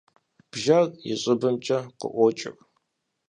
Бжэр 0.51 0.85
и 1.11 1.13
щӏыбымкӏэ 1.21 1.79
къыӏуокӏыр. 1.99 2.55